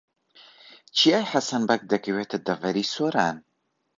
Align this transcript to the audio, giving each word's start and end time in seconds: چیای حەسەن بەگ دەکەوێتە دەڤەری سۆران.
چیای 0.95 1.25
حەسەن 1.31 1.63
بەگ 1.69 1.81
دەکەوێتە 1.91 2.37
دەڤەری 2.47 2.89
سۆران. 2.93 3.37